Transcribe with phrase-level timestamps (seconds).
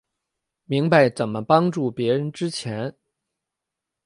[0.65, 2.95] 明白怎么帮助別人之前